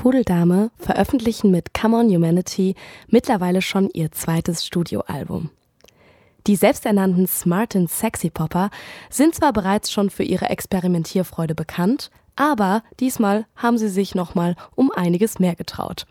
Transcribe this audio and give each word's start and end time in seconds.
Pudeldame 0.00 0.70
veröffentlichen 0.78 1.50
mit 1.50 1.74
Come 1.74 1.98
On 1.98 2.08
Humanity 2.08 2.74
mittlerweile 3.08 3.60
schon 3.60 3.90
ihr 3.92 4.10
zweites 4.10 4.64
Studioalbum. 4.64 5.50
Die 6.46 6.56
selbsternannten 6.56 7.26
Smart 7.26 7.76
and 7.76 7.90
Sexy 7.90 8.30
Popper 8.30 8.70
sind 9.10 9.34
zwar 9.34 9.52
bereits 9.52 9.92
schon 9.92 10.08
für 10.08 10.22
ihre 10.22 10.48
Experimentierfreude 10.48 11.54
bekannt, 11.54 12.10
aber 12.34 12.82
diesmal 12.98 13.44
haben 13.56 13.76
sie 13.76 13.90
sich 13.90 14.14
nochmal 14.14 14.56
um 14.74 14.90
einiges 14.90 15.38
mehr 15.38 15.54
getraut. 15.54 16.06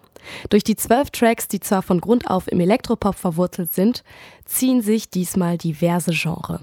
Durch 0.51 0.63
die 0.63 0.75
zwölf 0.75 1.09
Tracks, 1.09 1.47
die 1.47 1.59
zwar 1.59 1.81
von 1.81 1.99
Grund 1.99 2.29
auf 2.29 2.47
im 2.47 2.59
Elektropop 2.59 3.15
verwurzelt 3.15 3.73
sind, 3.73 4.03
ziehen 4.45 4.83
sich 4.83 5.09
diesmal 5.09 5.57
diverse 5.57 6.11
Genres. 6.11 6.61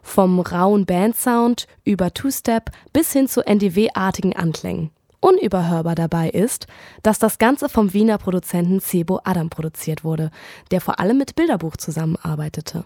Vom 0.00 0.38
rauen 0.38 0.86
Bandsound 0.86 1.66
über 1.82 2.14
Two-Step 2.14 2.70
bis 2.92 3.12
hin 3.12 3.26
zu 3.26 3.44
NDW-artigen 3.44 4.36
Anklängen. 4.36 4.92
Unüberhörbar 5.20 5.94
dabei 5.94 6.30
ist, 6.30 6.66
dass 7.02 7.18
das 7.18 7.38
Ganze 7.38 7.68
vom 7.68 7.92
Wiener 7.92 8.18
Produzenten 8.18 8.80
Sebo 8.80 9.20
Adam 9.24 9.50
produziert 9.50 10.04
wurde, 10.04 10.30
der 10.70 10.80
vor 10.80 11.00
allem 11.00 11.18
mit 11.18 11.34
Bilderbuch 11.34 11.76
zusammenarbeitete. 11.76 12.84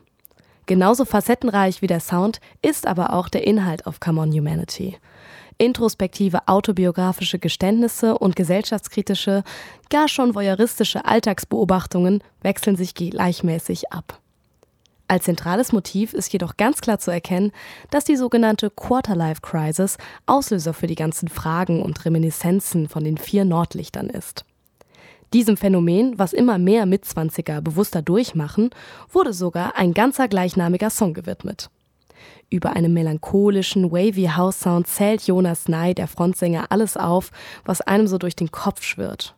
Genauso 0.67 1.05
facettenreich 1.05 1.83
wie 1.83 1.89
der 1.89 2.01
Sound 2.01 2.41
ist 2.63 2.87
aber 2.87 3.13
auch 3.13 3.29
der 3.29 3.47
Inhalt 3.47 3.87
auf 3.87 4.01
Come 4.01 4.21
On 4.21 4.33
Humanity. 4.33 4.97
Introspektive 5.59 6.49
autobiografische 6.49 7.39
Geständnisse 7.39 8.17
und 8.17 8.37
gesellschaftskritische, 8.37 9.43
gar 9.91 10.09
schon 10.09 10.35
voyeuristische 10.35 11.05
Alltagsbeobachtungen 11.05 12.23
wechseln 12.41 12.77
sich 12.77 12.95
gleichmäßig 12.95 13.93
ab. 13.93 14.22
Als 15.13 15.25
zentrales 15.25 15.73
Motiv 15.73 16.15
ist 16.15 16.33
jedoch 16.33 16.57
ganz 16.57 16.81
klar 16.81 16.99
zu 16.99 17.11
erkennen, 17.11 17.53
dass 17.91 18.07
die 18.07 18.17
sogenannte 18.17 18.71
Quarterlife 18.71 19.43
Crisis 19.43 19.99
Auslöser 20.25 20.73
für 20.73 20.87
die 20.87 20.95
ganzen 20.95 21.29
Fragen 21.29 21.83
und 21.83 22.03
Reminiszenzen 22.07 22.89
von 22.89 23.05
den 23.05 23.19
vier 23.19 23.45
Nordlichtern 23.45 24.09
ist. 24.09 24.47
Diesem 25.35 25.59
Phänomen, 25.59 26.19
was 26.19 26.33
immer 26.33 26.57
mehr 26.57 26.87
Mitzwanziger 26.87 27.61
bewusster 27.61 28.01
durchmachen, 28.01 28.71
wurde 29.11 29.35
sogar 29.35 29.77
ein 29.77 29.93
ganzer 29.93 30.29
gleichnamiger 30.29 30.89
Song 30.89 31.13
gewidmet. 31.13 31.69
Über 32.49 32.75
einen 32.75 32.95
melancholischen, 32.95 33.93
wavy 33.93 34.31
House-Sound 34.35 34.87
zählt 34.87 35.27
Jonas 35.27 35.69
Ney, 35.69 35.95
der 35.95 36.09
Frontsänger, 36.09 36.69
alles 36.71 36.97
auf, 36.97 37.33
was 37.67 37.83
einem 37.83 38.07
so 38.07 38.17
durch 38.17 38.35
den 38.35 38.51
Kopf 38.51 38.83
schwirrt. 38.83 39.35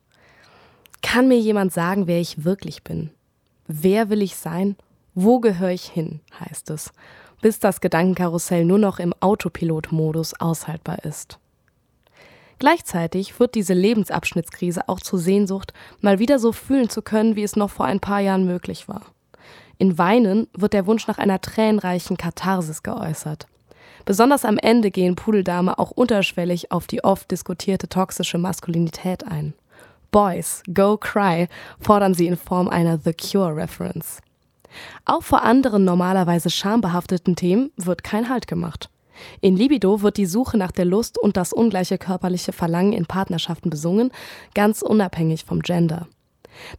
Kann 1.03 1.27
mir 1.27 1.41
jemand 1.41 1.73
sagen, 1.73 2.07
wer 2.07 2.21
ich 2.21 2.45
wirklich 2.45 2.85
bin? 2.85 3.11
Wer 3.67 4.09
will 4.09 4.23
ich 4.23 4.37
sein 4.37 4.77
wo 5.15 5.41
gehöre 5.41 5.71
ich 5.71 5.85
hin, 5.85 6.21
heißt 6.41 6.71
es, 6.71 6.93
bis 7.41 7.59
das 7.59 7.81
Gedankenkarussell 7.81 8.65
nur 8.65 8.79
noch 8.79 8.99
im 8.99 9.15
Autopilot-Modus 9.21 10.41
aushaltbar 10.41 11.05
ist. 11.05 11.39
Gleichzeitig 12.59 13.39
wird 13.41 13.55
diese 13.55 13.75
Lebensabschnittskrise 13.75 14.89
auch 14.89 15.01
zur 15.01 15.19
Sehnsucht, 15.19 15.73
mal 16.01 16.19
wieder 16.19 16.39
so 16.39 16.53
fühlen 16.53 16.89
zu 16.89 17.03
können, 17.03 17.37
wie 17.37 17.43
es 17.43 17.57
noch 17.57 17.71
vor 17.71 17.87
ein 17.87 18.01
paar 18.01 18.21
Jahren 18.21 18.47
möglich 18.47 18.89
war. 18.89 19.03
In 19.77 19.99
Weinen 19.99 20.47
wird 20.57 20.73
der 20.73 20.87
Wunsch 20.87 21.07
nach 21.09 21.19
einer 21.19 21.41
tränenreichen 21.41 22.17
Katharsis 22.17 22.83
geäußert. 22.83 23.49
Besonders 24.05 24.45
am 24.45 24.59
Ende 24.59 24.91
gehen 24.91 25.17
Pudeldame 25.17 25.79
auch 25.79 25.91
unterschwellig 25.91 26.71
auf 26.71 26.87
die 26.87 27.03
oft 27.03 27.31
diskutierte 27.31 27.89
toxische 27.89 28.39
Maskulinität 28.39 29.27
ein. 29.27 29.55
Boys, 30.11 30.63
go 30.73 30.97
cry, 30.97 31.49
fordern 31.81 32.15
sie 32.15 32.27
in 32.27 32.37
Form 32.37 32.69
einer 32.69 32.99
The 32.99 33.13
Cure-Reference. 33.13 34.21
Auch 35.05 35.23
vor 35.23 35.43
anderen 35.43 35.85
normalerweise 35.85 36.51
schambehafteten 36.51 37.37
Themen 37.37 37.71
wird 37.77 38.05
kein 38.05 38.29
Halt 38.29 38.47
gemacht. 38.47 38.91
In 39.41 39.57
Libido 39.57 40.03
wird 40.03 40.17
die 40.17 40.27
Suche 40.27 40.59
nach 40.59 40.73
der 40.73 40.85
Lust 40.85 41.19
und 41.19 41.37
das 41.37 41.53
ungleiche 41.53 41.99
körperliche 41.99 42.53
Verlangen 42.53 42.93
in 42.93 43.07
Partnerschaften 43.07 43.71
besungen, 43.71 44.11
ganz 44.55 44.83
unabhängig 44.83 45.45
vom 45.45 45.61
Gender. 45.61 46.09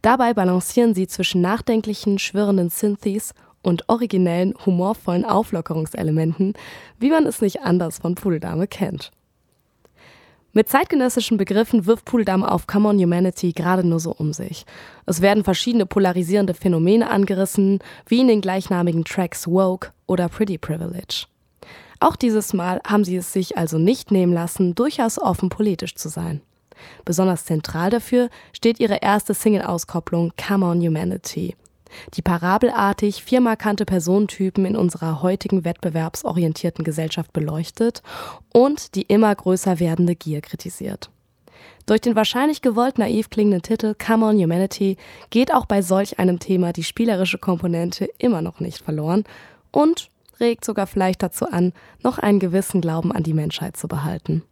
Dabei 0.02 0.34
balancieren 0.34 0.94
sie 0.94 1.06
zwischen 1.06 1.40
nachdenklichen, 1.40 2.18
schwirrenden 2.18 2.70
Synthes 2.70 3.34
und 3.62 3.88
originellen, 3.88 4.54
humorvollen 4.64 5.24
Auflockerungselementen, 5.24 6.54
wie 6.98 7.10
man 7.10 7.26
es 7.26 7.40
nicht 7.40 7.62
anders 7.62 7.98
von 7.98 8.14
Pudeldame 8.14 8.66
kennt. 8.66 9.10
Mit 10.56 10.70
zeitgenössischen 10.70 11.36
Begriffen 11.36 11.84
wirft 11.84 12.06
Pudeldame 12.06 12.50
auf 12.50 12.66
Come 12.66 12.88
on 12.88 12.98
Humanity 12.98 13.52
gerade 13.52 13.86
nur 13.86 14.00
so 14.00 14.12
um 14.12 14.32
sich. 14.32 14.64
Es 15.04 15.20
werden 15.20 15.44
verschiedene 15.44 15.84
polarisierende 15.84 16.54
Phänomene 16.54 17.10
angerissen, 17.10 17.80
wie 18.06 18.20
in 18.20 18.28
den 18.28 18.40
gleichnamigen 18.40 19.04
Tracks 19.04 19.46
Woke 19.46 19.90
oder 20.06 20.30
Pretty 20.30 20.56
Privilege. 20.56 21.26
Auch 22.00 22.16
dieses 22.16 22.54
Mal 22.54 22.80
haben 22.86 23.04
sie 23.04 23.16
es 23.16 23.34
sich 23.34 23.58
also 23.58 23.76
nicht 23.76 24.10
nehmen 24.10 24.32
lassen, 24.32 24.74
durchaus 24.74 25.18
offen 25.18 25.50
politisch 25.50 25.94
zu 25.94 26.08
sein. 26.08 26.40
Besonders 27.04 27.44
zentral 27.44 27.90
dafür 27.90 28.30
steht 28.54 28.80
ihre 28.80 29.02
erste 29.02 29.34
Single-Auskopplung 29.34 30.32
Come 30.38 30.64
on 30.64 30.80
Humanity, 30.80 31.54
die 32.14 32.22
parabelartig 32.22 33.22
vier 33.22 33.40
markante 33.40 33.84
Personentypen 33.84 34.64
in 34.64 34.76
unserer 34.76 35.22
heutigen 35.22 35.64
wettbewerbsorientierten 35.64 36.84
Gesellschaft 36.84 37.32
beleuchtet 37.32 38.02
und 38.52 38.94
die 38.94 39.02
immer 39.02 39.34
größer 39.34 39.80
werdende 39.80 40.14
Gier 40.14 40.40
kritisiert. 40.40 41.10
Durch 41.86 42.00
den 42.00 42.16
wahrscheinlich 42.16 42.62
gewollt 42.62 42.98
naiv 42.98 43.30
klingenden 43.30 43.62
Titel 43.62 43.94
Come 43.94 44.26
on 44.26 44.36
Humanity 44.36 44.96
geht 45.30 45.54
auch 45.54 45.66
bei 45.66 45.82
solch 45.82 46.18
einem 46.18 46.38
Thema 46.38 46.72
die 46.72 46.84
spielerische 46.84 47.38
Komponente 47.38 48.08
immer 48.18 48.42
noch 48.42 48.60
nicht 48.60 48.82
verloren 48.82 49.24
und 49.70 50.10
regt 50.40 50.64
sogar 50.64 50.86
vielleicht 50.86 51.22
dazu 51.22 51.46
an, 51.46 51.72
noch 52.02 52.18
einen 52.18 52.40
gewissen 52.40 52.80
Glauben 52.80 53.12
an 53.12 53.22
die 53.22 53.34
Menschheit 53.34 53.76
zu 53.76 53.88
behalten. 53.88 54.42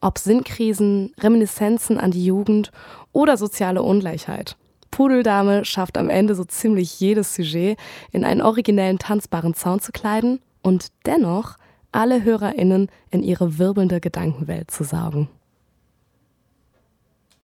Ob 0.00 0.18
Sinnkrisen, 0.18 1.12
Reminiszenzen 1.18 1.98
an 1.98 2.12
die 2.12 2.24
Jugend 2.24 2.70
oder 3.12 3.36
soziale 3.36 3.82
Ungleichheit– 3.82 4.56
Pudeldame 4.96 5.66
schafft 5.66 5.98
am 5.98 6.08
Ende 6.08 6.34
so 6.34 6.42
ziemlich 6.44 6.98
jedes 7.00 7.34
Sujet 7.34 7.78
in 8.12 8.24
einen 8.24 8.40
originellen 8.40 8.98
tanzbaren 8.98 9.52
Sound 9.52 9.82
zu 9.82 9.92
kleiden 9.92 10.40
und 10.62 10.86
dennoch 11.04 11.58
alle 11.92 12.24
HörerInnen 12.24 12.88
in 13.10 13.22
ihre 13.22 13.58
wirbelnde 13.58 14.00
Gedankenwelt 14.00 14.70
zu 14.70 14.84
saugen. 14.84 15.28